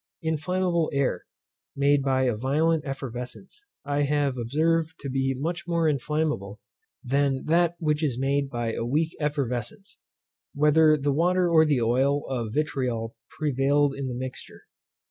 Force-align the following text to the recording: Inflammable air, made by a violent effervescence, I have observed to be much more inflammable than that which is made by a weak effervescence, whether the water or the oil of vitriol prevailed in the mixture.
Inflammable 0.23 0.89
air, 0.95 1.27
made 1.75 2.01
by 2.01 2.23
a 2.23 2.35
violent 2.35 2.83
effervescence, 2.85 3.63
I 3.85 4.01
have 4.01 4.35
observed 4.35 4.95
to 5.01 5.09
be 5.11 5.35
much 5.37 5.67
more 5.67 5.87
inflammable 5.87 6.59
than 7.03 7.45
that 7.45 7.75
which 7.77 8.03
is 8.03 8.17
made 8.19 8.49
by 8.49 8.73
a 8.73 8.83
weak 8.83 9.15
effervescence, 9.19 9.99
whether 10.55 10.97
the 10.97 11.13
water 11.13 11.47
or 11.51 11.65
the 11.65 11.83
oil 11.83 12.25
of 12.27 12.51
vitriol 12.55 13.15
prevailed 13.37 13.93
in 13.93 14.07
the 14.07 14.15
mixture. 14.15 14.63